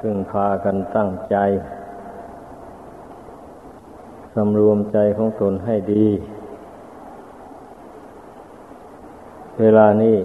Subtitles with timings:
[0.00, 1.36] พึงพากันตั้งใจ
[4.34, 6.06] สำรวมใจของตนให้ดี
[9.60, 10.16] เวลานี้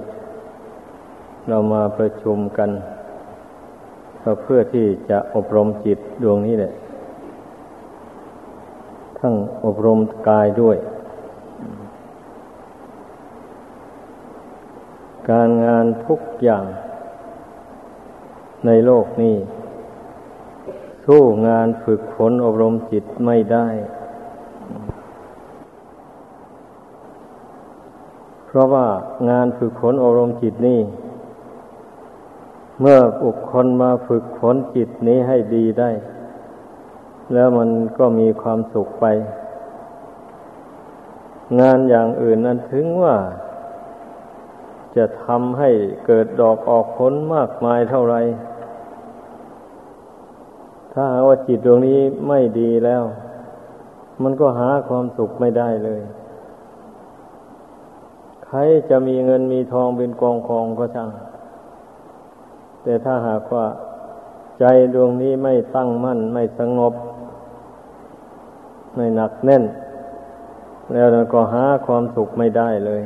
[1.48, 2.70] เรามาประชุมกัน
[4.24, 6.74] ก็เพื่อที่จะอบรมจิตดวงนี้แหละ
[9.20, 9.34] ทั้ง
[9.66, 10.78] อบรมกายด้วย
[15.30, 16.66] การงานทุกอย่าง
[18.66, 19.36] ในโลกนี้
[21.06, 23.68] สู้งานฝึกฝนอบรมจิตไม่ได้
[28.46, 28.88] เพราะว่า
[29.30, 30.82] งานฝึกฝนอบรมจิตนี่
[32.80, 35.92] เมื่อบุคคลมาฝึกฝนจิตนี้ให้ดีได้
[37.34, 39.06] แล้วมันก็มีความสุขไป
[41.60, 43.16] งานอย่างอื่นนั้นถึงว่า
[44.96, 45.70] จะทำให้
[46.06, 48.16] เกิดดอกออกผลมากมายเท่าไร
[50.94, 53.04] ถ้าหาว่าจิตดวงนี้ไม่ดีแล้ว
[54.24, 56.02] มันก็หาความสุขไม่ได้เลย
[58.46, 61.10] ใครจะมีเงินมีทองเป็นกองกองก็ช่าง
[62.84, 63.66] แต่ถ้าหากว่า
[64.60, 66.94] ใจดวงนี้ไม่ตั้งมั่น ไม่สงบ
[68.96, 69.64] ไม่หนักแน่น
[70.94, 73.02] แล้วก็หาความสุขไม่ได้เลย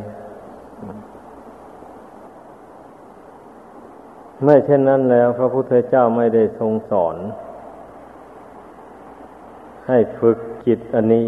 [4.43, 7.15] ไม่เช่นนั้นแล้ว พระพุทธเจ้าไม่ได้ทรงสอน
[9.87, 11.27] ให้ฝึกจิตอันนี้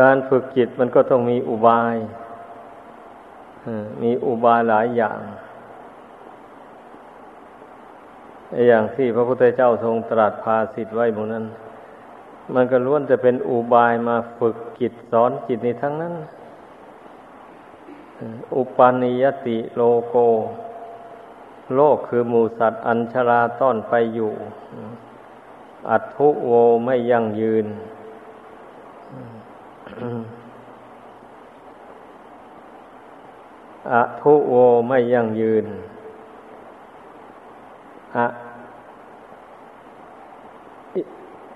[0.00, 1.94] การฝึกจิตมันก็ต้องมีอุบาย
[4.02, 5.18] มีอุบายหลายอย่าง
[8.68, 11.44] อย่างที่พระพุทธเจ้าทรงตรัสภาสิทธ์ไว้บนนั้น
[12.54, 16.14] มันก็ล้วนจะเป็นอุบายมาฝึกจิตสอนจิตในทั้งนั้น
[18.56, 20.14] อุปาณิยติโลโก
[21.74, 24.32] โลกคือหมูสัตว์อัญชราต้อนไปอยู่
[25.90, 26.52] อัตทุโว
[26.84, 27.66] ไม่ยั่งยืน
[33.92, 34.54] อะทุโว
[34.88, 35.66] ไม่ยั่งยืน
[38.16, 38.26] อะ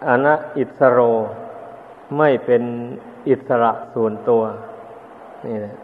[0.07, 0.99] อนะอิสโร
[2.19, 2.63] ไม่เป็น
[3.29, 4.43] อิสระส่วนตัว
[5.47, 5.75] นี่แหละ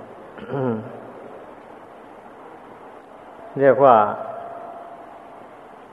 [3.61, 3.97] เรียกว่า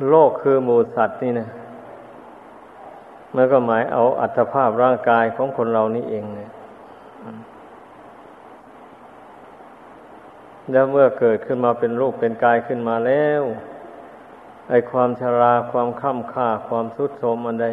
[0.10, 1.48] โลกคือหมูสัตว์นี่นะ
[3.36, 6.50] มันก็หมายเอาอัตภาพร่างกายของคนเรานี่เองเนี่ย
[10.72, 13.44] แล้วเมื่อเกิดขึ้นมาเป็นรูปเป็นกายขึ้นมาแล้ว
[14.70, 17.68] ไอความชราความค่ำค่าความทุดโทมอันใด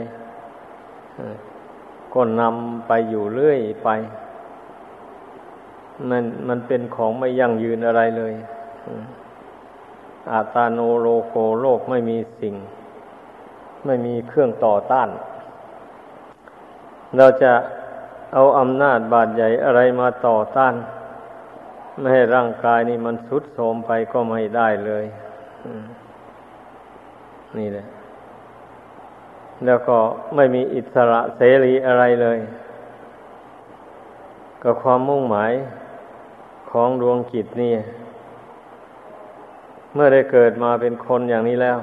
[2.14, 3.88] ก็นำไปอยู่เรื่อยไป
[6.08, 8.34] มันมันเป็นของไม่ยั่งยืนอะไรเลย
[10.32, 12.54] อาตาโนโลโกโลกไม่มีสิ่ง
[13.86, 15.08] ไม่มีเครื่องต่อต้าน
[17.16, 17.52] เราจะ
[18.34, 20.74] เอาอำนาจบาดใหญ่อะไรมาต่อต้าน
[21.98, 25.04] ไม่ให้ร่างกายนี้มันสุดโทมไปก็ไม่ได้เลย
[27.58, 27.86] นี่แหละ
[29.64, 29.98] แล้วก็
[30.34, 32.38] ไม่มีอิสระเสรีอะไรเลย
[34.62, 35.52] ก็ความมุ่งหมาย
[36.70, 37.72] ของดวงจิตนี่
[39.94, 41.78] เมื่อได้เกิดมาเป็นคนอย่างนี้แล้ว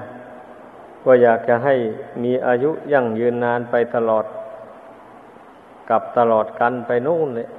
[1.06, 1.76] ก็อยากจะให้
[2.24, 4.26] มีอายุยั่งยืนนานไปตลอด
[5.90, 7.50] กับตลอดกันไปนู่นเลย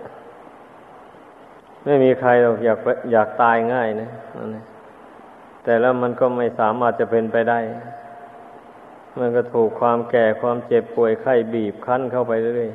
[1.84, 2.78] ไม่มีใครหรอกอยาก
[3.12, 4.10] อยากตายง่ายนะ
[5.64, 7.60] แต่แล้วมันก็ไม่สามารถจะเป็นไปได้
[9.18, 12.70] มันก็ถูกความแก่ความเจ็บป่วยไข้บีบคั้นเข้าไปเรื่อย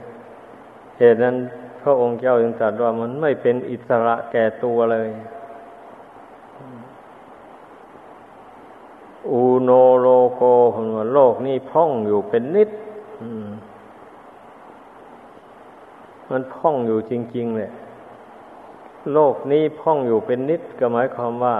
[0.99, 1.35] เหตุนั้น
[1.81, 5.09] พระองค์เจ้าจึงตรัสว่ามันไม่เป็นอิสระแก่ตัวเลย
[9.29, 9.69] อูโน
[10.01, 10.41] โลโก
[10.73, 12.69] คนวโลกนี้พ่องอยู่เป็นนิด
[16.29, 17.71] มันพ่องอยู่จริง ๆ เลย
[19.13, 21.55] โลกนี้พ่องอยู่เป็นนิดก็หมายความว่า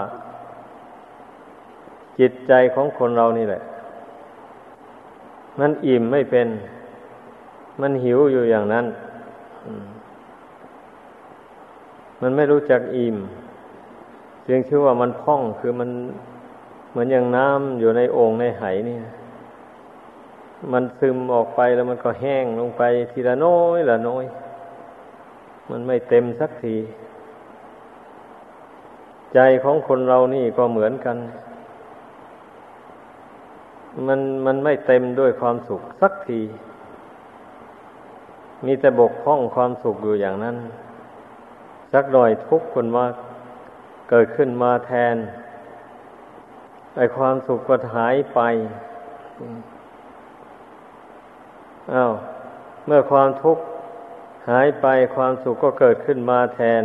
[2.18, 3.62] จิตใจของคนเรานี่แหละ
[5.58, 6.48] มันอิ่มไม่เป็น
[7.80, 8.86] มันหิวอยู่อย่างนั้น
[12.20, 13.16] มันไม่รู้จักอิ่ม
[14.48, 15.90] จึงชื่อว่ามันพ่องคือมัน
[16.94, 18.98] เหมือนอย่างน้ำอยู่ในโอ่งในไหนี่
[20.72, 24.24] มันซึมออกไปแล้วมันก็แห้งลงไปทีละน้อยละน้อย
[25.70, 26.76] มันไม่เต็มสักที
[29.34, 31.16] ใจของคนเรานี่ก็เหมือนกัน
[34.06, 36.40] มันมันไม่เต็มด้วยความสุขสักที
[38.64, 40.56] มีแต่บกพร่องความสุขอยู่อย่างนั้น
[41.92, 43.04] สักหน่อยทุกคนมา
[44.10, 45.16] เกิดขึ้นมาแทน
[46.96, 48.40] ไอความสุขก็หายไป
[51.94, 52.12] อา้าว
[52.86, 53.62] เมื่อความทุกข์
[54.50, 54.86] หายไป
[55.16, 56.84] ความสุขก็เกิดขึ้นมาแทน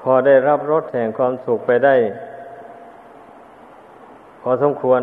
[0.00, 1.96] พอได้รับรสแห่งความสุขไปได้
[4.40, 5.02] พอสมควร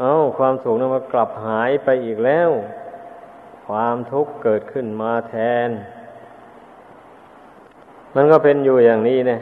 [0.00, 2.50] เอา้า ความสุขนั้นมากลับหายไปอีกแล้ว
[3.66, 5.34] ความทุกข์เกิดขึ้นมาแท
[5.66, 5.68] น
[8.14, 9.40] มันก็เป็นอยู่อย่างนี้เนี่ย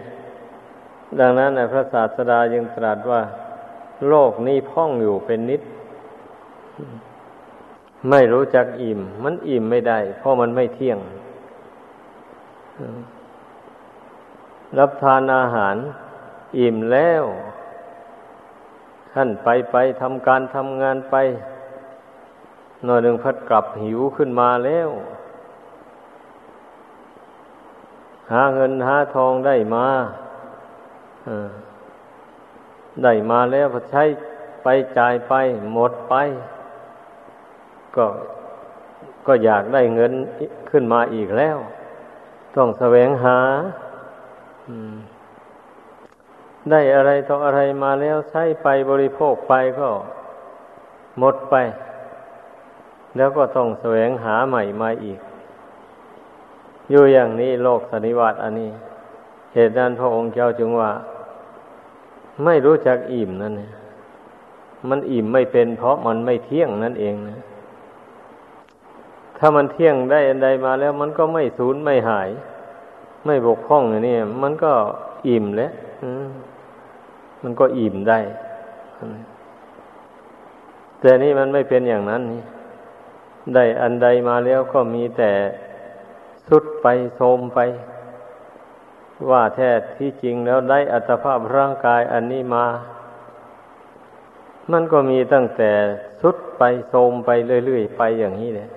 [1.19, 3.23] ดังนั้นพระศาสดายังตรัสว่า
[4.09, 5.63] โลกนี้พ่องอยู่เป็นนิด
[8.11, 10.99] ไม่รู้จักอิ่ม มันอิ่มไม่ได้ เพราะมันไม่เที่ยง
[14.79, 15.77] รับทานอาหาร
[16.59, 17.25] อิ่มแล้ว
[19.15, 21.17] ท่านไปไปทำการทำงานไป
[22.85, 24.91] หน่อยหนึ่งพัดกลับหิวขึ้นมาแล้ว
[28.33, 29.87] หาเงินหาทองได้มา
[33.03, 34.05] ได้มาแล้วพอใช้
[34.63, 34.69] ไป
[34.99, 35.35] จ่ายไป
[35.73, 36.15] หมดไป
[37.97, 38.07] ก็
[39.27, 40.13] ก็อยากได้เงิน
[40.71, 41.59] ขึ้นมาอีกแล้ว
[42.57, 43.39] ต้องแสวงหา
[46.71, 49.89] ได้อะไรต่ออะไรมาแล้วใช้ไปบริโภคไปก็
[51.19, 51.55] หมดไป
[53.17, 55.21] แล้วก็ต้องแสวงหาใหม่มาอีก
[56.91, 58.71] อยู่อย่างนี้โลกสันนิวัตอันนี้
[59.55, 60.91] เหตุนั้นพระองค์เจ้าจึงว่า
[62.45, 63.73] ไม่รู้จักอิ่มนั่นเนี่ย
[64.89, 67.39] มันอิ่มไม่เป็น เพราะมันไม่เที่ยงนั่นเองนะ
[69.39, 72.29] ถ้ามันเที่ยงได้อันใดมาแล้ว มันก็ไม่สูญไม่หาย
[73.27, 74.73] ไม่บกพร่องอย่างนี้มันก็
[75.29, 75.73] อิ่มแล้ว
[77.43, 78.19] มันก็อิ่มได้
[81.01, 82.43] แต่นี่มันไม่เป็นอย่างนั้นนี่
[83.55, 85.31] ได้อันใดมาแล้วก็มีแต่
[86.49, 86.87] สุดไป
[87.17, 87.59] โทมไป
[89.31, 92.67] ว่าแท้ที่จริงแล้วได้อัตภาพร่างกายอันนี้มา
[94.73, 95.71] มันก็มีตั้งแต่
[96.23, 97.31] สุดไปโทมไป
[97.67, 98.69] เรื่อยๆไปอย่างนี้เลย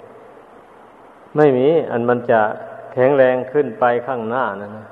[1.38, 2.42] ไม่มีอันมันจะ
[2.94, 4.88] แข็งแรงขึ้นไปข้างหน้านะนะ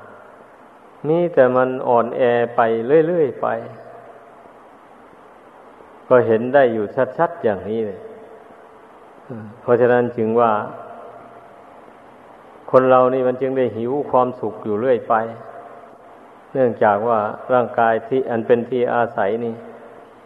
[1.08, 2.22] มีแต่มันอ่อนแอ
[2.56, 2.60] ไป
[3.06, 3.48] เรื่อยๆไป
[6.08, 6.86] ก็เห็นได้อยู่
[7.18, 8.00] ชัดๆอย่างนี้เลย
[9.62, 10.52] เพราะฉะนั้นจึงว่า
[12.72, 15.14] คนเรานี่มันจึงได้หิวความสุขอยู่เรื่อยไป
[16.52, 17.18] เนื่องจากว่า
[17.52, 19.54] ร่างกายที่อันเป็นที่อาศัยนี่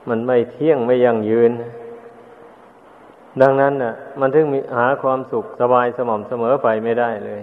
[0.08, 1.52] มันไม่เที่ยงไม่ยั่งยืน
[3.40, 7.40] ดังนั้นน่ะ มันถึงมีหาความสุขสบายสม่ำเสมอไปไม่ได้เลย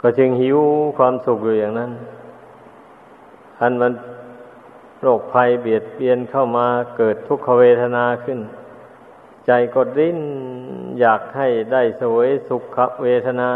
[0.00, 0.58] ก็จึงหิว
[0.98, 1.90] ความสุขอยู่อย่างนั้น
[3.60, 3.92] อันมัน
[5.02, 6.66] โรคภัยเบียดเบียนเข้ามา
[6.96, 8.38] เกิดทุกขเวทนาขึ้น
[9.48, 10.18] ใจก็ดิ้น
[11.00, 13.50] อยากให้ได้สวยสุขเวทนา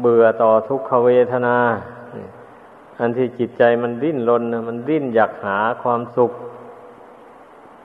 [0.00, 1.56] เบื่อต่อทุกขเวทนา
[3.00, 6.32] อันที่จิตใจมันดิ้นรนมันดิ้นอยากหาความสุข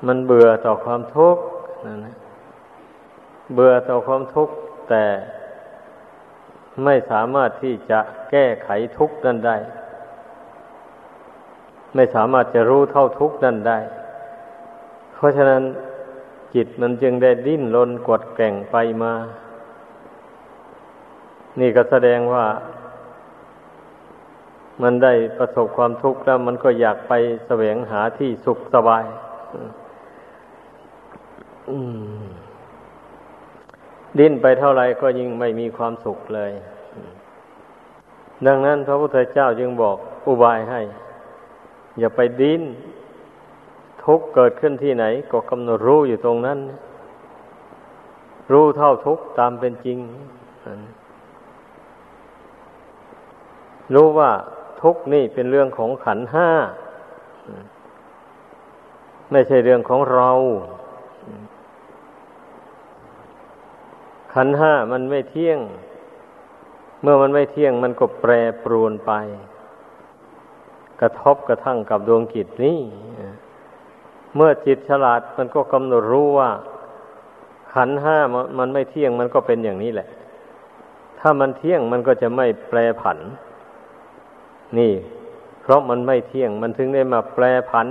[0.08, 1.44] มันเบื่อต่อความทุกข์
[1.86, 2.16] นั่นะ
[3.54, 4.54] เบื่อต่อความทุกข์
[4.90, 5.06] แต่
[6.84, 8.00] ไม่สามารถที่จะ
[8.30, 9.58] แก้ไขทุกข์นั้นได้
[11.96, 13.80] ไม่สามารถจะรู้เท่าทุกข์นั้นได้
[15.16, 15.64] เพราะฉะนั้น
[16.56, 19.14] จิตมันจึงได้ดิ้นรนกดแก่งไปมา
[21.60, 22.46] นี่ก็แสดงว่า
[24.82, 27.14] มันได้ประสบความทุกข์แล้วมันก็อยากไป
[27.48, 29.06] แสวงหาที่สุขสบาย
[34.20, 36.52] ดิ้นไปเท่าไรก็ยิ่งไม่มีความสุขเลย
[38.48, 40.82] ดังนั้นพระพุทธเจ้าจึงบอกอุบายให้
[42.00, 42.62] อย่าไปดิ้น
[44.08, 46.60] ทุกเกิดขึ้นที่ไหน ก็กำหนดรู้อยู่ตรงนั้น
[48.52, 50.00] รู้เท่าทุกตามเป็นจริง
[53.94, 54.32] รู้ว่า
[54.82, 56.50] ทุกนี่เป็นเรื่องของขันห้า
[59.32, 60.32] ไม่ใช่เรื่องของเรา
[64.34, 65.60] ขันห้ามันไม่เที่ยง
[67.02, 68.32] เมื่อมันไม่เที่ยงมันก็แปร
[68.64, 69.12] ปรวนไป
[71.02, 72.80] กระทบกระทั่งกับดวงจิตนี้
[74.38, 76.50] เมื่อจิตฉลาดมันก็กำหนดรู้ว่า
[77.74, 78.18] ขันห้า
[78.60, 80.08] มันไม่เที่ยงมันก็เป็นอย่างนี้แหละ
[81.20, 83.18] ถ้ามันเที่ยงมันก็จะไม่แปรผัน
[84.78, 84.94] นี่
[85.62, 87.88] เพราะมันไม่เที่ยงมันถึงได้มาแปรผัน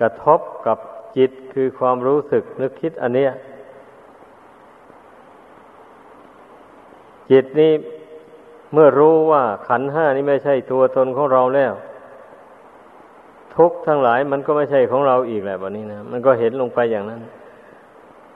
[0.00, 0.78] กระทบกับ
[1.16, 3.30] จิตคือความรู้สึกนึกคิดอันเนี้ย
[7.30, 7.72] จิตนี้
[8.72, 11.72] เมื่อรู้ว่าขันห้านี้ไม่ใช่ตัวตนของเราแล้ว
[13.56, 17.20] ทุกทั้งหลายมันก็ไม่ใช่ของเราอีกแหละวันนี้นะมันก็เห็นลงไปอย่างนั้น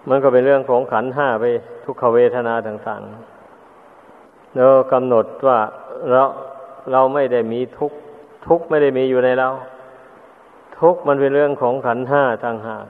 [0.09, 1.45] มันก็เป็นเรื่องของขันห้าไป
[1.85, 5.59] ทุกขเวทนาต่างๆเรากำหนดว่า
[6.11, 6.23] เรา
[6.93, 7.93] เราไม่ได้มีทุก
[8.47, 9.49] ทุกไม่ได้มีอยู่ในเรา
[10.81, 12.87] ทุกมันเป็นเรื่องของขันห้าต่างหาก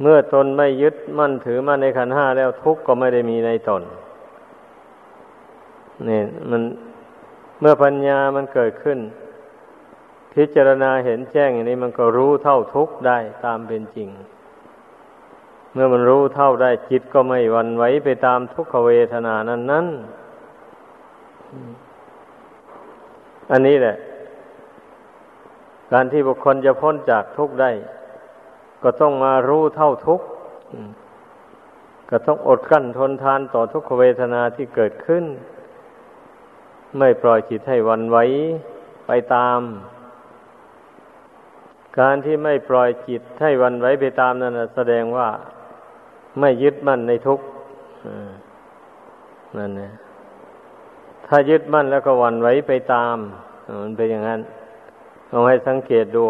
[0.00, 3.82] เมื่อตนไม่ยึดมั่นถือมั่นในขันห้าแล้วทุกก็ไม่ได้มีในตน
[6.08, 6.62] นี่มัน
[7.60, 8.98] เมื่อปัญญามันเกิดขึ้น
[10.36, 14.08] พิจารณาเห็นแจ้งอย่างนี้มันก็รู้เท่าทุกได้ตามเป็นจริง
[15.72, 19.86] เมื่อมันรู้เท่าได้จิตก็ไม่วันไหวไปตามทุกขเวทนานั้นนั้น
[23.50, 23.96] อันนี้แหละ
[25.92, 27.70] การที่บุคคลจะพ้นจากทุกข์ได้
[28.82, 30.26] ก็ต้องมารู้เท่าทุกข์
[32.10, 35.24] ก็ต้องอดกั้นทนทานต่อทุกขเวทนาที่เกิดขึ้น
[36.98, 38.18] ไม่ปล่อยจิตให้วันไหว
[39.06, 39.60] ไปตาม
[42.00, 45.28] การที่ไม่ปล่อยจิตให้วันไหวไปตามนั้นแสดงว่า
[46.40, 47.40] ไม่ยึดมั่นในทุก
[49.58, 49.90] นั่นนะ
[51.26, 53.16] ถ้ายึดมั่นแล้วก็วันไหวไปตาม
[53.82, 54.40] มันเป็นอย่างนั้น
[55.32, 56.24] ลองให้สังเกตดู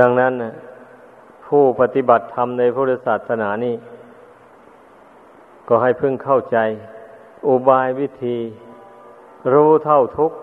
[0.00, 0.52] ดังนั้นนะ
[1.46, 3.74] ผู้ปฏิบัติธรรมในพุทธศาสนานี่
[5.68, 6.58] ก็ให้พึ่งเข้าใจ
[7.48, 8.38] อุบายวิธี
[9.52, 10.36] รู้เท่าทุกข์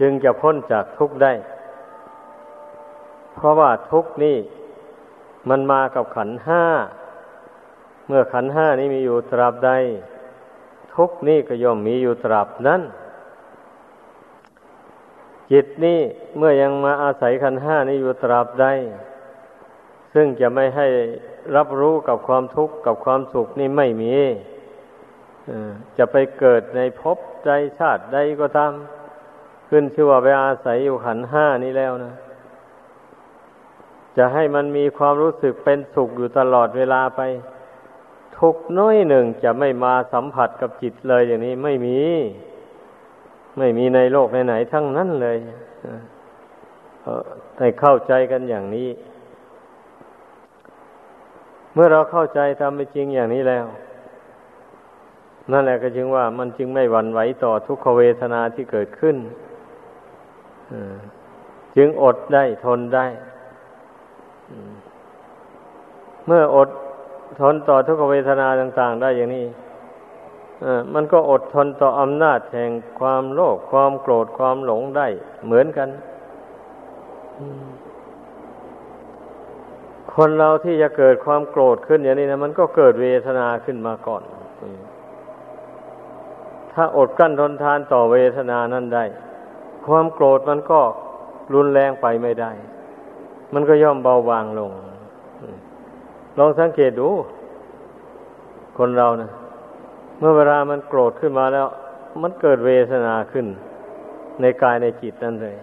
[0.00, 1.32] จึงจะพ้นจากทุกข์ได้
[3.34, 4.38] เพราะว่าทุกข์นี่
[5.48, 6.64] มันมากับขันห้า
[8.06, 9.70] เมื่อขันห้านี้มีอยู่ตราบใด
[10.94, 12.82] ทุกนี้ก็ย่อมมีอยู่ตราบนั้น
[15.52, 16.00] จิตนี้
[16.36, 18.66] เมื่อยังมาอาศัยขันห้านี้อยู่ตราบใด
[20.14, 20.86] ซึ่งจะไม่ให้
[21.56, 24.14] รับรู้กับความทุกข์กับความสุขนี่ไม่มี
[25.98, 28.72] จะไปเกิดในภพใดชาติใดก็ตาม
[29.68, 32.14] ขึ้นชื่อว่าไปอาศัยอยู่ขันห้านี้แล้วนะ
[34.16, 37.20] จะให้มันมีความรู้สึกเป็นสุขอยู่ตลอดเวลาไป
[38.38, 41.98] ทุกน้อยหนึ่งจะไม่มาสัมผัสกับจิตเลยอย่างนี้ไม่มี
[43.58, 45.38] ไม่มีในโลกไหนๆทั้งนั้นเลย
[47.58, 48.88] ให้เข้าใจกันอย่างนี้
[51.74, 53.66] เมื่อเราเข้าใจทำไปจริงอย่างนี้แล้ว
[55.52, 59.16] นั่นแหละก็จึงว่ามันจึงไม่หวั่นไหวต่อทุกขเวทนาที่เกิดขึ้น
[61.76, 63.06] จึงอดได้ทนได้
[66.26, 66.68] เมื่ออด
[67.40, 69.46] ทนต่อทุกขเวทนาต่าง ๆ ได้อย่างนี้
[70.94, 72.70] มันก็อดทนต่ออำนาจแห่ง
[73.00, 75.06] ความโลภความโกรธความหลงได้
[75.44, 75.88] เหมือนกัน
[80.14, 84.22] คนเราที่จะเกิดความโกรธขึ้นอย่างนี้นะมันก็เกิดเวทนาขึ้นมาก่อน
[86.72, 89.04] ถ้าอดกั้นทนทานต่อเวทนานั้นได้
[89.86, 90.80] ความโกรธมันก็
[91.54, 92.50] รุนแรงไปไม่ได้
[93.54, 94.72] มันก็ย่อมเบาบางลง
[96.38, 97.08] ลองสังเกตดู
[98.78, 99.30] คนเรานะ
[100.18, 101.66] เมื่อเวลามันโกรธขึ้นมาแล้ว
[102.22, 103.46] มันเกิดเวทนาขึ้น
[104.40, 105.56] ในกายในจิตนั่นเลย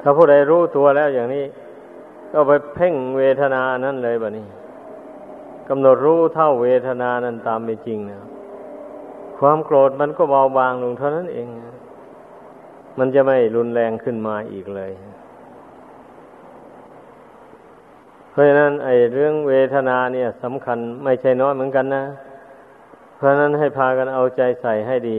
[0.00, 1.44] ถ้าผู้ใดรู้ตัวแล้วอย่างนี้
[2.32, 4.46] ก็ไปเพ่งเวทนานั่นเลยแบบนี้
[5.68, 8.37] กำหนดรู้เท่าเวทนานั้นตามเป็นจริงนะค
[9.40, 11.48] ความโกรธมันก็เบาบางลงเท่านั้นเอง
[12.98, 14.92] มันจะไม่รุนแรงขึ้นมาอีกเลย
[18.30, 22.04] เพราะฉะนั้น ไอ้เรื่องเวทนาเนี่ยสำคัญไม่ใช่น้อยเหมือนกันนะ
[23.16, 25.18] เพราะนั้นให้พากันเอาใจใส่ให้ดี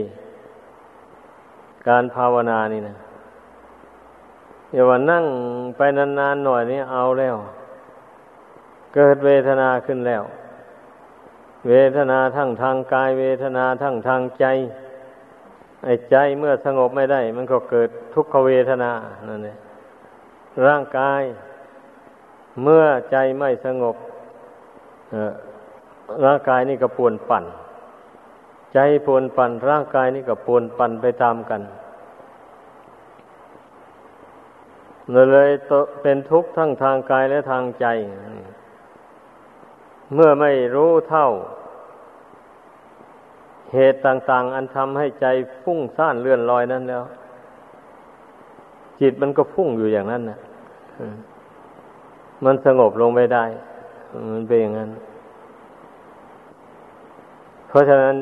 [1.88, 2.96] การภาวนานี่นะ
[4.72, 5.24] อย่าว่านั่ง
[5.76, 7.36] ไปนานๆหน่อยนี่เอาแล้ว
[8.94, 10.22] เกิดเวทนาขึ้นแล้ว
[11.68, 14.46] เวทนาทั้งทางกาย เวทนาทั้งทางใจ
[15.84, 18.90] ไอ้ใจเมื่อสงบไม่ได้ มันก็เกิดทุกขเวทนา
[19.28, 19.56] นั่นเอง
[20.66, 21.22] ร่างกาย
[22.62, 23.96] เมื่อใจไม่สงบ
[26.24, 27.44] ร่างกายนี่ก็ปวนปั่น
[28.74, 31.62] ใจปวนปั่น ร่างกายนี่ก็ปวนปั่นไปตามกัน
[35.32, 35.50] เลย
[36.02, 37.86] เป็นทุกข์ทั้งทางกายและทางใจ
[40.14, 41.28] เมื่อไม่รู้เท่า
[43.74, 45.26] เหตุต่าง ๆ อันทำให้ใจ
[45.62, 47.02] ฟุ้งซ่านเลื่อนลอยนั้นแล้ว
[49.00, 50.38] จิตมันก็ฟุ้งอยู่อย่างนั้นนะ
[52.44, 53.44] มันสงบลงไม่ได้
[54.32, 54.90] มันเป็นอย่างนั้น
[57.68, 58.16] เพราะฉะนั้น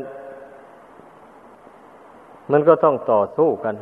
[2.53, 3.75] มันก็ต้องต่อสู้กัน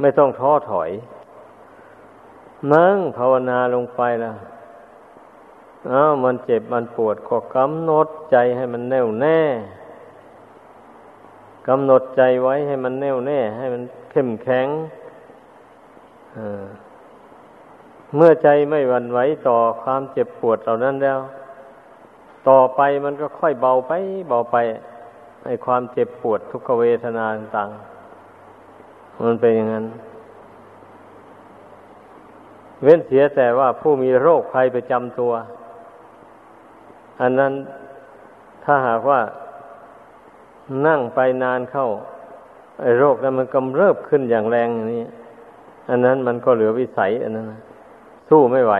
[0.00, 0.90] ไม่ต้องท้อถอย
[2.74, 4.36] นั่งภาวนาลงไปแล้ว
[5.88, 9.40] อ้าวมันเจ็บมันปวดก็กำหนดใจให้มันแน่วแน่
[11.68, 14.66] กำหนดใจไว้ให้มันแน่วแน่ ให้มันเข้มแข็ง
[18.14, 19.18] เมื่อใจไม่หวั่นไหว
[19.48, 21.18] ต่อความเจ็บปวดเหล่านั้นแล้ว
[22.48, 23.92] ต่อไปมันก็ค่อยเบาไป
[24.28, 24.56] เบาไป
[25.46, 29.86] ไอความเจ็บปวดทุกขเวทนาต่างๆมันเป็นอย่างนั้น
[32.82, 35.32] เว้นเสียแต่ว่าผู้มีโรคภัยประจำตัว
[37.20, 37.52] อันนั้น
[38.64, 39.20] ถ้าหากว่า
[40.86, 41.88] นั่งไปนานเข้า
[42.80, 45.04] ไอ้โรคนั้นมันกำเริบขึ้นอย่างแรงอย่างนี้
[45.90, 47.60] อันนั้นมันก็เหลือวิสัย อันนั้นนะ
[48.28, 48.74] สู้ไม่ไหว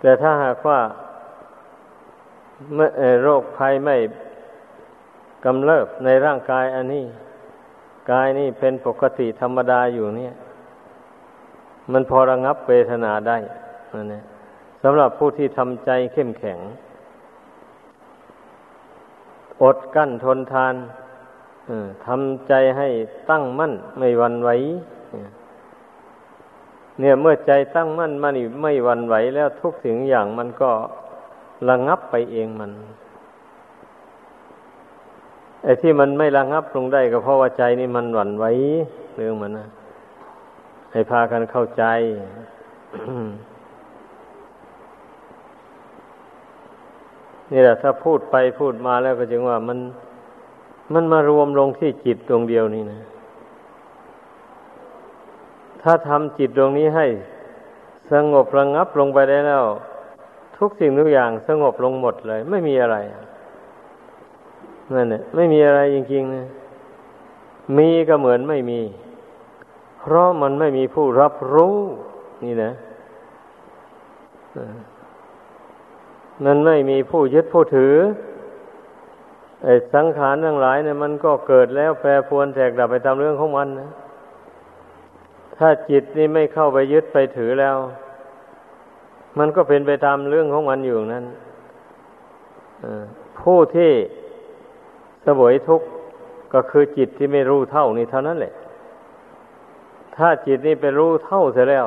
[0.00, 0.80] แต่ถ้าหากว่า
[3.22, 3.96] โรคภัยไม่
[5.44, 7.04] กำเริบในร่างกายอันนี้
[8.10, 10.34] กายนี่เป็นปกติธรรมดาอยู่เนี่ย
[11.92, 13.38] มันพอระงับเวทนาได้
[13.94, 14.24] นั่นเอง
[14.82, 16.58] สำหรับผู้ที่ทำใจเข้มแข็ง
[19.62, 20.74] อดกั้นทนทาน
[22.06, 22.88] ทำใจให้
[23.30, 24.50] ตั้งมั่นไม่วันไหว
[27.00, 30.70] เนี่ยเมื่อใจตั้งมั่นมันไม่วันไหวแล้วทุกสิ่งอย่างมันก็
[31.68, 32.70] ระงับไปเองมัน
[35.64, 38.44] ไอ้ที่มันไม่ระงับลงได้ก็เพราะว่าใจนี่มันหวั่นไหว
[39.16, 39.68] เรื่องมันนะ
[40.92, 41.84] ให้พากันเข้าใจ
[47.52, 49.78] นี่แหละถ้าพูดไปพูดมาแล้วก็จึงว่ามัน
[50.92, 53.00] มันมารวมลงที่จิตดวงเดียวนี่นะ
[55.82, 57.06] ถ้าทำจิตดวงนี้ให้
[58.12, 59.64] สงบระงงับลงไปได้แล้ว
[60.58, 62.96] ทุกสิ่งทุกอย่างสงบลงหมดเลย ไม่มีอะไร
[64.94, 66.44] นั่นแหละไม่มีอะไรจริงๆนะ
[67.76, 68.80] มีก็เหมือนไม่มี
[70.00, 71.76] เพราะมันไม่มีผู้รับรู้
[72.44, 72.72] นี่นะ
[76.44, 77.94] มันไม่มีผู้ยึดผู้ถือ
[79.64, 83.90] ไอ้สังขารทั้งหลายเนี่ยมันก็เกิดแล้วแปรปรวนแตกดับไปตามเรื่องของมันนะ
[85.56, 87.76] ถ้าจิตนี่ไม่เข้าไปยึดไปถือแล้ว
[89.38, 91.24] มันก็เป็นไปตามเรื่องของมันอยู่นั้น
[93.40, 93.92] ผู้ที่
[95.24, 95.86] สวยทุกข์
[96.54, 98.52] ก็คือจิตที่ไม่รู้เท่านี่เท่านั้นแหละ
[100.16, 101.86] ถ้าจิตนี่ไปรู้เท่าเสียแล้ว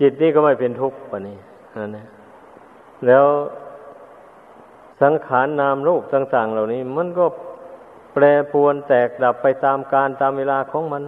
[0.00, 2.06] จิตนี่ก็ไม่เป็นทุกข์ปะนี่นั่ นนะ
[3.06, 3.26] แล้ว
[5.02, 7.26] สังขารนนามรูปต่าง ๆ เหล่านี้ มันก็
[8.14, 11.02] แปรปวนแตกดับไปตามการตามเวลาของมัน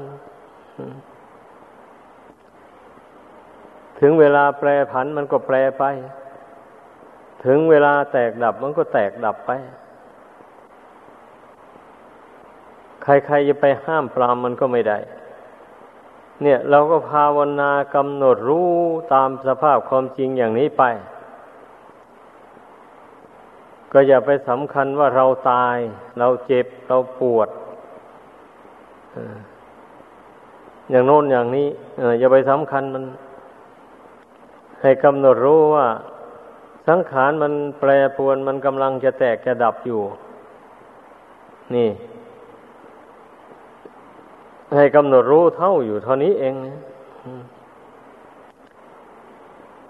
[4.00, 5.84] ถึงเวลาแปรผันมันก็แปรไป
[7.44, 9.50] ถึงเวลาแตกดับมันก็แตกดับไป
[13.02, 14.98] ใครๆจะไปห้ามปรามมันก็ไม่ได้
[16.42, 18.72] เนี่ยเราก็ภาวนากำหนดรู้
[19.14, 20.84] ตามสภาพความจริงอย่างนี้ไป
[23.92, 25.76] ก็อย่าไปสำคัญว่าเราตาย
[26.18, 27.48] เราเจ็บเราปวด
[30.90, 31.68] อย่างโน้นอย่างนี้
[32.18, 33.04] อย่าไปสำคัญมัน
[34.82, 35.86] ให้กำหนดรู้ว่า
[36.88, 40.00] สังขารมันแปรปวนมันกำลังจะแตกจะดับอยู่
[41.74, 41.88] นี่
[44.76, 46.76] ให้กำหนดรู้เท่าอยู่เท่านี้เองนะ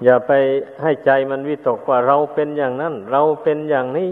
[0.05, 0.33] อย่าไป
[0.83, 4.11] ให้ใจมันวิตกว่าเราเป็นอย่างนั้น เราเป็นอย่างนี้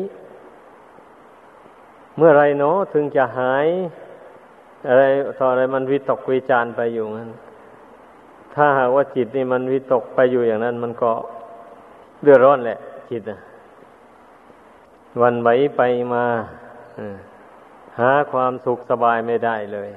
[2.16, 3.66] เมื่อไรเนาะถึงจะหาย
[4.88, 5.02] อะไร
[5.38, 7.30] ต่ออะไรมันวิตกวิจารไปอยู่นั้น
[8.54, 11.10] ถ้าหากว่าจิตนี่มันวิตกไปอยู่อย่างนั้น มันก็
[12.22, 12.78] เดือดร้อนแหละ
[13.10, 13.38] จิตนะ
[15.22, 15.82] วันไหวไป
[16.14, 16.24] มา
[17.98, 19.90] หาความสุขสบายไม่ได้เลย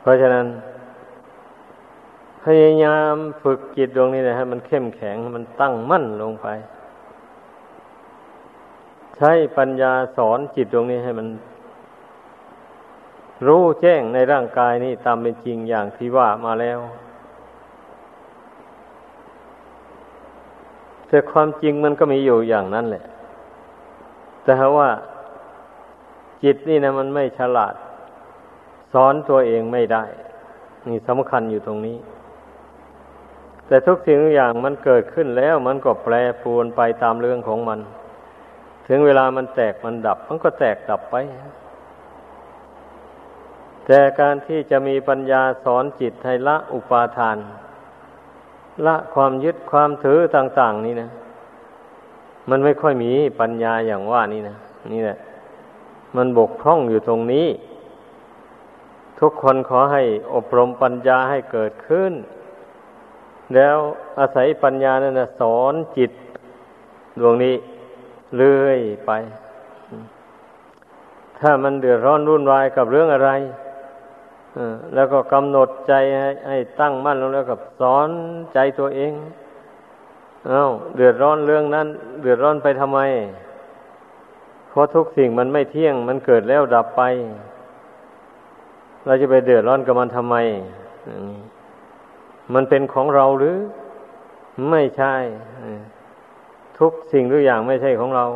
[0.00, 0.46] เพราะฉะนั้น
[2.44, 6.46] พยายามฝึกจิตดวงนี้นะฮะมันเข้มแข็งมันตั้งมั่นลงไป
[9.16, 11.28] ใช้ปัญญาสอนจิตดวงนี้ให้มัน
[13.46, 16.78] รู้แจ้งในร่างกายนี้ตามเป็นจริงอย่างที่ว่ามาแล้ว
[21.08, 23.04] แต่ความจริงมันก็มีอยู่อย่างนั้นแหละ
[24.44, 24.88] แต่ว่า
[26.42, 27.74] จิตนี่นะมันไม่ฉลาด
[28.92, 30.04] สอนตัวเองไม่ได้
[30.88, 31.98] นี่สำคัญอยู่ตรงนี้
[33.66, 37.80] แต่ทุกสิ่งทุกอย่างมันเกิดขึ้นแล้ว มันก็แปรปรวนไปตามเรื่องของมัน
[38.88, 41.16] ถึงเวลามันแตกมันดับ มันก็แตกดับไป
[43.86, 47.36] แต่การที่จะมีปัญญาสอนจิตให้ละอุปาทาน
[48.86, 51.08] ละความยึดความถือต่าง ๆ นี่นะ
[52.50, 54.56] มันไม่ค่อยมีปัญญาอย่างว่านี่นะ
[54.92, 55.18] นี่แหละ
[56.16, 57.46] มันบกพร่องอยู่ตรงนี้
[59.24, 60.02] ทุกคนขอให้
[60.34, 62.12] อบรมปัญญาให้เกิดขึ้น
[63.54, 63.76] แล้ว
[64.18, 66.10] อาศัยปัญญานั่นนะสอนจิต
[67.20, 67.54] ดวงนี้
[68.36, 69.10] เลื่อยไป
[71.40, 73.30] ถ้ามันเดือดร้อนรุ่นวายกับเรื่องอะไร
[74.94, 78.08] แล้วก็กำหนดใจให้ให้ตั้งมั่นลงแล้วกับสอน
[78.54, 79.12] ใจตัวเอง
[80.48, 81.86] เอา้าเดือดร้อนเรื่องนั้น
[82.22, 83.00] เดือดร้อนไปทำไม
[84.68, 87.02] เพราะทุกสิ่งมันไม่เที่ยง มันเกิดแล้วดับไป
[89.06, 90.36] เราจะไปเดือดร้อนกับมันทำไม
[92.54, 93.56] มันเป็นของเราหรือ
[94.70, 95.14] ไม่ใช่
[96.78, 98.26] ทุกสิ่งทุกอย่างไม่ใช่ของเรา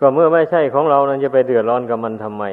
[0.00, 2.44] ก็เมื่อไม่ใช่ของเรานั้นจะไปเดือดร้อนกับมันทำไม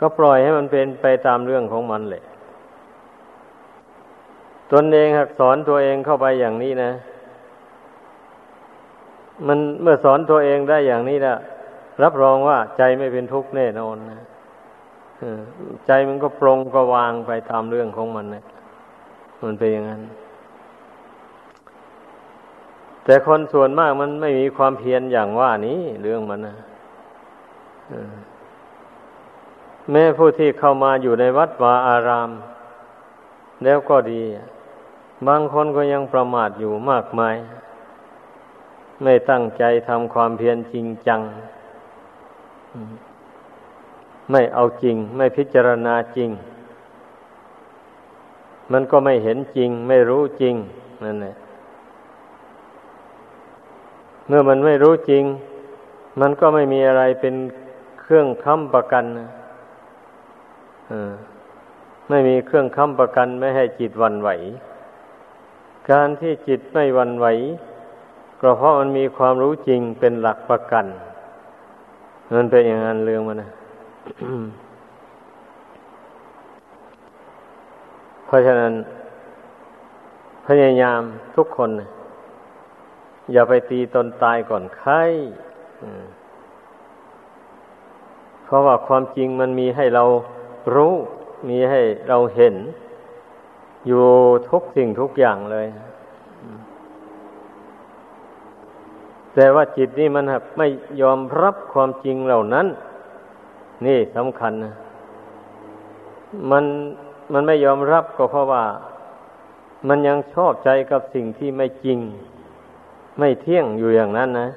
[0.00, 2.24] ก็ปล่อยให้มันเป็นไปตามเรื่องของมันแหละ
[4.72, 6.90] ตนเองหักสอนตัวเองเข้าไปอย่างนี้นะ
[9.46, 11.38] มันเมื่อสอนตัวเองได้อย่างนี้แล้ว
[12.02, 14.20] รับรองว่าใจไม่เป็นทุกข์แน่นอนนะ
[15.86, 18.44] ใจมันก็ปรงก็วางไปตามเรื่องของมันนะ
[19.42, 20.02] มันเป็นอย่างนั้น
[23.04, 26.56] แต่คนส่วนมากมันไม่มีความเพียรอย่างว่านี้เรื่องมันนะ
[29.90, 32.30] แม้ผู้ที่เข้ามาอยู่ในวัดวาอาราม
[33.64, 34.22] แล้วก็ดี
[35.28, 37.36] บางคนก็ยังประมาทอยู่มากมาย
[39.02, 41.20] ไม่ตั้งใจทำความเพียรจริงจัง
[44.30, 46.30] ไม่เอาจริง ไม่พิจารณาจริง
[48.72, 50.54] มันก็ไม่เห็นจริง ไม่รู้จริง
[51.04, 51.34] นั่นแหละ
[54.26, 55.24] เมื่อมันไม่รู้จริง
[56.20, 57.34] มันก็ไม่มีอะไรเป็น
[58.00, 59.28] เครื่องค้ำประกันนะ
[62.08, 64.30] ไม่มีเครื่องค้ำประกันไม่ให้จิตวันไหว
[65.90, 67.26] การที่จิตไม่วันไหว
[68.40, 70.86] ก็เพราะมันมีความรู้จริงเป็นหลักประกัน
[72.36, 73.50] มันเป็นอย่างนั้นเรื่องมันนะ
[78.26, 78.72] เพราะฉะนั้น
[80.46, 81.00] พยายาม
[81.36, 81.70] ทุกคน
[83.32, 85.02] อย่าไปตีตนตายก่อนไข้
[88.44, 90.04] เพราะว่าความจริงมันมีให้เรา
[90.74, 90.94] รู้
[91.48, 92.54] มีให้เราเห็น
[93.86, 94.06] อยู่
[94.50, 95.66] ทุกสิ่งทุกอย่างเลย
[99.34, 100.24] แต่ว่าจิตนี่มัน
[100.58, 100.68] ไม่
[101.02, 102.66] ยอมรับความจริงเหล่านั้น
[103.86, 104.74] นี่สำคัญนะ
[106.50, 106.64] มัน
[107.32, 108.64] มันไม่ยอมรับก็เพราะว่า
[109.88, 111.98] มันยังชอบใจกับสิ่งที่ไม่จริง
[113.18, 114.48] ไม่เที่ยงอยู่อย่างนั้นนะ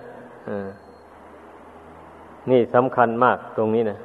[2.49, 3.97] นี่สำคัญมากตรงนี้นะ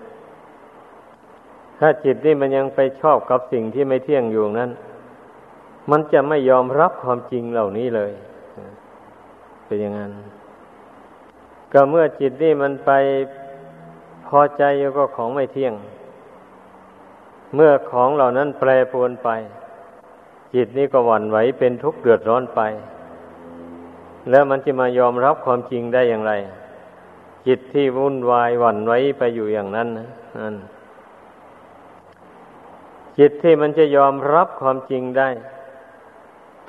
[1.79, 4.71] ถ้าจิตนี่มันยังไปชอบกับสิ่งที่ไม่เที่ยงอยู่นั้น
[5.91, 8.13] มันจะไม่ยอมรับความจริงเหล่านี้เลย
[9.67, 10.11] เป็นอย่างนั้น
[11.73, 12.91] ก็เมื่อจิตนี่มันไป
[14.29, 15.75] พอใจอยู่ก็ของไม่เที่ยง
[17.55, 19.29] เมื่อของเหล่านั้นแปรปรวนไป
[20.55, 22.61] จิตนี่ก็หวั่นไหวเป็นทุกข์เดือดร้อนไป
[24.31, 26.33] แล้วมันจะมายอมรับความจริงได้อย่างไร
[27.47, 30.57] จิตที่วุ่นวายหวั่นไหวไปอยู่อย่างนั้นนั่น
[33.19, 35.29] จิตที่มันจะยอมรับความจริงได้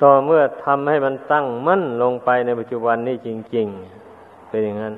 [0.02, 3.66] ต่อเมื่อทำให้มันตั้งมั่นลงไปในปัจจุบันนี้จริง
[4.08, 4.94] ๆ เป็นอย่างนั้น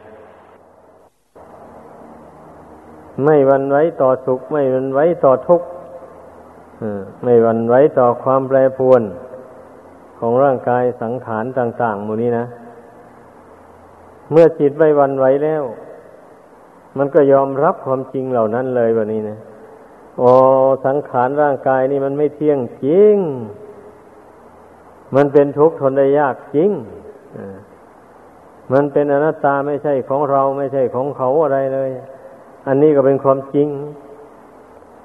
[3.25, 5.67] ไม่วันไว้ต่อสุข ไม่วันไว้ต่อทุกข์
[7.23, 9.03] ไม่วันไว้ต่อความแปรปรวน
[10.19, 12.45] ของร่างกายสังขารต่าง ๆ หมู่นี้นะ
[14.31, 15.63] เมื่อจิตไม่วันไว้แล้ว
[16.99, 19.39] มันก็ยอมรับความจริงเหล่านั้นเลยแบบนี้นะ
[20.19, 20.31] โอ้
[20.87, 23.17] สังขารร่างกายนี่มันไม่เที่ยงจริง
[25.17, 26.71] มันเป็นทุกข์ทนได้ยากจริง
[28.73, 31.91] มันเป็นอนัตตาไม่ใช่ของเราไม่ใช่ของเขาอะไรเลย
[32.71, 33.69] อันนี้ก็เป็นความจริง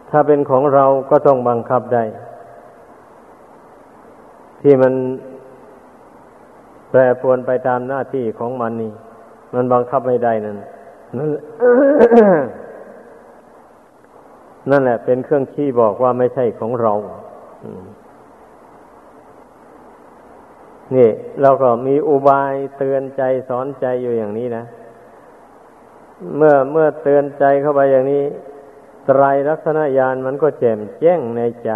[0.09, 2.03] ถ้าเป็นของเราก็ต้องบังคับได้
[4.61, 4.93] ที่มัน
[6.89, 8.91] แปรปรวนไปตามหน้าที่ของมันนี่
[9.53, 10.55] มันบังคับไม่ได้นั่น
[11.17, 11.29] นั่น
[14.69, 16.93] นั่นแหละ เป็นเครื่องชี้บอกว่าไม่ใช่ของเรา
[20.95, 21.09] นี่
[21.41, 24.63] เราก็มีอุบายเตือนใจสอนใจอยู่อย่างนี้นะ
[26.37, 28.23] เมื่อเมื่อเตือนใจเข้าไปอย่างนี้
[29.05, 31.71] ไตรลักษณญาณมันก็แจ่มแจ้งในใจ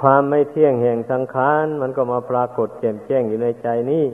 [0.00, 4.04] ความไม่เที่ยงแห่งสังขารมันก็มาปรากฏแจ่มแจ้งอยู่ในใจนี้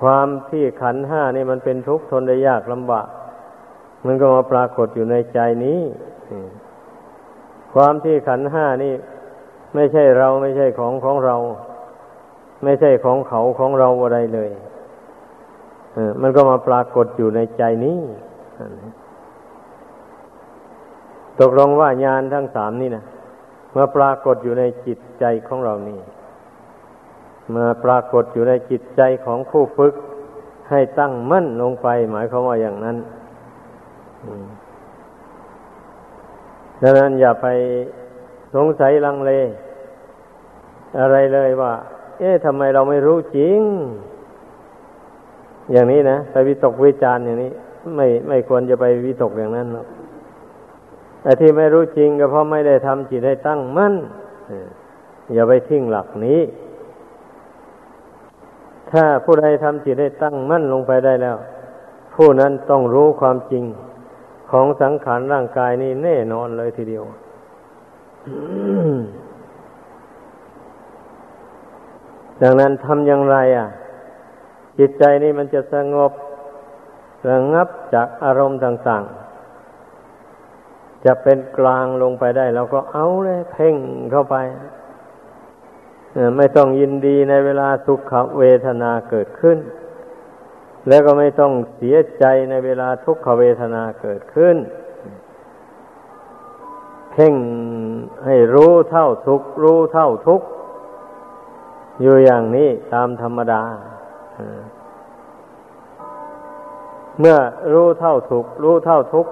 [0.00, 3.08] ความที่ขันห้านี่มันเป็นทุกข์ทนได้ยากลำบาก
[4.06, 5.80] มันก็มาปรากฏอยู่ในใจนี้
[7.74, 8.94] ความที่ขันห้านี่
[9.74, 11.36] ไม่ใช่เราไม่ใช่ของของเรา
[12.64, 14.50] ไม่ใช่ของเขาของเราอะไรเลย
[16.20, 18.00] มันก็มาปรากฏอยู่ในใจนี้
[21.40, 23.04] ตกลงว่าญาณทั้งสามนี่นะ
[23.76, 26.00] มาปรากฏอยู่ในจิตใจของเรานี่
[27.56, 29.94] มาปรากฏอยู่ในจิตใจของผู้ฝึก
[30.70, 32.96] ให้ตั้งมั่นลงไป หมายความว่าอย่างนั้น
[36.82, 37.46] ดังนั้นอย่าไป
[38.54, 39.32] สงสัยลังเล
[41.00, 41.72] อะไรเลยว่า
[42.18, 43.60] เอ๊ะทำไมเราไม่รู้จริง
[45.72, 47.50] อย่างนี้นะไปวิตกวิจารอย่างนี้
[47.96, 49.86] ไม่ไม่ควรจะไปวิตกอย่างนั้นหรอก
[51.22, 53.94] แต่ที่ไม่รู้จริงก็เพราะไม่ได้ทำจิตให้ตั้งมั่น
[55.34, 56.40] อย่าไปทิ้งหลักนี้
[58.90, 61.36] ถ้าผู้ใดทำจิตให้ตั้งมั่นลงไปได้แล้ว
[62.14, 63.64] ผู้นั้นต้องรู้ความจริง
[64.50, 67.04] ของสังขารร่างกายนี่แน่นอนเลยทีเดียว
[72.42, 73.66] ดังนั้นทำอย่างไร อะ
[74.78, 76.12] จิตใจนี่มันจะสงบ
[77.30, 79.04] ระงับจากอารมณ์ต่าง
[79.84, 83.76] ๆ จะเป็นกลางลงไปได้เราก็เอาเลยเพ่ง
[84.10, 84.36] เข้าไป
[86.36, 89.58] ไม่ต้องยินดีในเวลาสุขเวทนาเกิดขึ้น
[90.88, 94.56] แล้วก็ไม่ต้องเสียใจในเวลาทุกขเวทนาเกิดขึ้น
[97.12, 97.34] เพ่ง
[98.24, 100.40] ให้รู้เท่าทุกรู้เท่าทุก
[102.00, 103.62] อยู่อย่างนี้ตามธรรมดา
[107.20, 107.36] เมื่อ
[107.72, 109.26] รู้เท่าทุกรู้เท่าทุก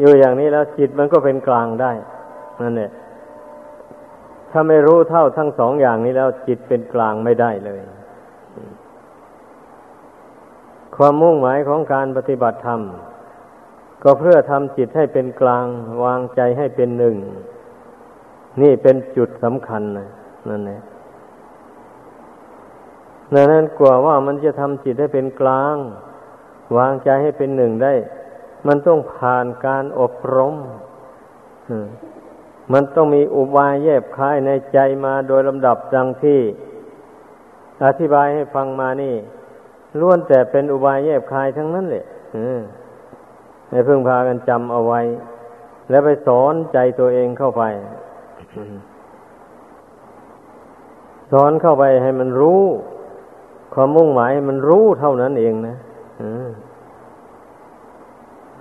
[0.00, 1.92] อยู่อย่างนี้แล้วจิตมันก็เป็นกลางได้
[2.62, 2.90] นั่นแหละ
[4.50, 7.80] ถ้าไม่รู้เท่าทั้งสองอย่างนี้แล้วจิตเป็นกลางไม่ได้เลย
[10.96, 12.80] ความมุ่งหมายของการปฏิบัติธรรม
[14.02, 15.66] ก็เพื่อทำจิตให้เป็นกลาง
[16.04, 17.16] วางใจให้เป็นหนึ่ง
[18.62, 20.08] นี่เป็นจุดสำคัญนะ
[20.48, 20.80] นั่นแหละ
[23.32, 25.76] ดังนั้นกว่าว่ามันจะทำจิตให้เป็นกลาง
[26.76, 27.94] วางใจให้เป็นหนึ่งได้
[28.66, 30.54] มันต้องผ่านการอบรม
[32.72, 36.40] มันต้องมีอุบายแยบคายในใจมาโดยลำดับดังที่
[37.84, 39.14] อธิบายให้ฟังมานี่
[40.00, 42.04] ล้วนแต่เป็นอุบายแยบคายทั้งนั้นแหละ
[43.70, 45.00] ให้เพิ่งพากันจำเอาไว้
[45.90, 47.62] แล้วไปสอนใจตัวเองเข้าไป
[51.32, 52.62] สอนเข้าไปให้มันรู้
[53.74, 55.76] ความมุ่งหมายมันรู้เท่านั้นเองนะ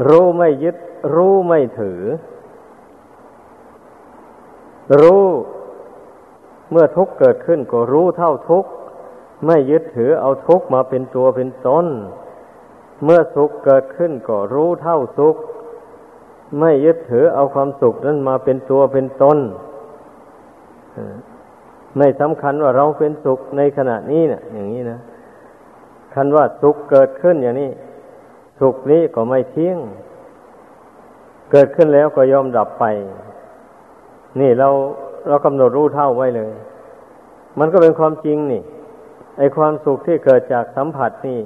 [0.08, 0.78] รู้ไม่ยึด
[1.15, 2.02] รู้ไม่ถือ
[5.02, 5.26] รู้
[6.71, 8.69] เมื่อทุกข์เกิดขึ้นก็รู้เท่าทุกข์
[9.45, 11.86] ไม่ยึดถือเอาทุกข์มาเป็นตัวเป็นตน
[13.04, 15.36] เมื่อสุขเกิดขึ้นก็รู้เท่าสุข
[16.60, 19.38] ไม่ยึดถือเอาความสุขนั้นมาเป็นตัวเป็นตน
[21.97, 24.99] ไม่สำคัญว่าเราเป็นสุขในขณะนี้เนะี่ยอย่างนี้นะ
[26.13, 27.71] คันว่าสุขเกิดขึ้นอย่างนี้
[28.60, 29.77] สุขนี้ก็ไม่เที่ยง
[31.51, 32.86] เกิดขึ้นแล้วก็ยอมดับไป
[34.39, 34.69] นี่เรา
[35.27, 36.51] เรากำหนดรู้เท่าไว้เลย
[37.60, 38.62] มันก็เป็นความจริงนี่
[39.38, 41.39] ไอความสุขที่เกิดจากสัมผัสนี่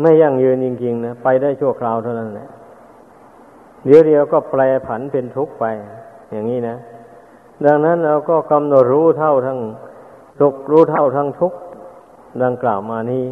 [0.00, 2.48] ไม่ยั่งยืนจริงๆนะไปได้ชั่วคราวเท่านั้นแหละ
[3.84, 5.64] เดี๋ยวเดียวก็แปลผันเป็นทุกข์ไป
[6.32, 6.76] อย่างนี้นะ
[7.66, 9.58] ดังนั้นเราก็กำหนดรู้เท่าทั้ง
[10.38, 11.58] สุขรู้เท่าทั้งทุกข์
[12.42, 13.26] ดังกล่าวมานี้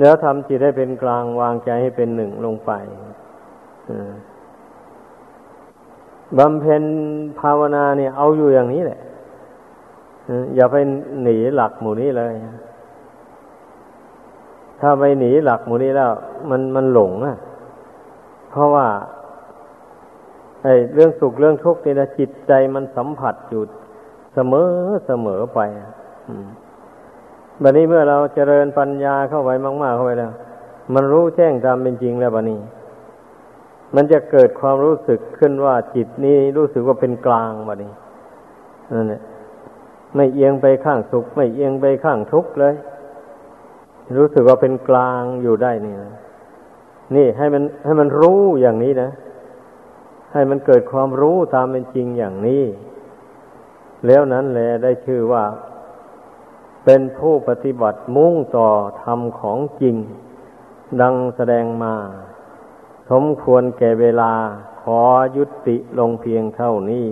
[0.00, 2.72] แล้วทำจิตให้เป็นกลางวางใจให้เป็นหนึ่งลงไป
[6.38, 6.82] บำเพ็ญ
[7.40, 9.00] ภาวนาเนี่ย เอาอยู่อย่างนี้แหละ
[10.56, 10.76] อย่าไป
[11.22, 12.34] หนีหลักหมู่นี้เลย
[14.80, 16.10] ถ้าไปหนีหลักหมู่นี้แล้ว
[16.50, 17.36] มันมันหลงอะ
[18.50, 18.86] เพราะว่า
[20.64, 23.62] ไอ้เรื่องสุขเรื่องทุกข์นี่นะจิตใจมันสัมผัสอยู่
[24.34, 24.68] เสมอ
[25.06, 25.60] เสมอไป
[27.62, 29.50] บัดนี้เมื่อเราเจริญปัญญาเข้าไป
[29.82, 30.32] มาก ๆ เข้าไปแล้ว
[30.94, 32.60] มันรู้แจ้งตามเป็นจริงแล้วบัดนี้
[33.94, 37.88] มันจะเกิดความรู้สึกขึ้นว่าจิตนี้รู้สึกว่าเป็นกลางมาดิ
[38.94, 39.22] นั่นแหละ
[40.14, 42.74] ไม่เอียงไปข้างสุข ไม่เอียงไปข้างทุกข์เลย
[44.18, 46.12] รู้สึกว่าเป็นกลางอยู่ได้นี่นะ
[47.16, 49.10] นี่ให้มันให้มันรู้อย่างนี้นะ
[50.34, 52.64] ให้มันเกิดความรู้ตามเป็นจริงอย่างนี้
[54.06, 55.44] แล้วนั้นแหละได้ชื่อว่า
[56.84, 58.68] เป็นผู้ปฏิบัติมุ่งต่อ
[59.02, 59.96] ธรรมของจริง
[61.00, 61.94] ดังแสดงมา
[63.10, 64.32] สมควรแก่เวลา
[64.82, 65.00] ขอ
[65.36, 67.06] ยุติลงเพียงเท่านี้